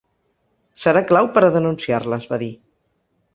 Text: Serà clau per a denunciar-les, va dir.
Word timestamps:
Serà 0.85 1.03
clau 1.11 1.29
per 1.35 1.43
a 1.49 1.51
denunciar-les, 1.59 2.27
va 2.33 2.41
dir. 2.45 2.51